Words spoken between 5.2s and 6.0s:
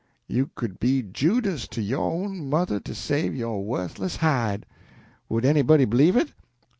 Would anybody